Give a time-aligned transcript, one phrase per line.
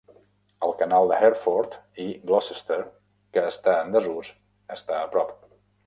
[0.67, 2.81] El Canal de Hereford i Gloucester
[3.37, 4.35] que està en desús,
[4.79, 5.41] està a prop.